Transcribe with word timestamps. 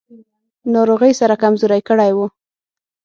ناروغۍ 0.73 1.11
سره 1.19 1.35
کمزوری 1.43 1.81
کړی 1.89 2.11
و. 2.13 2.17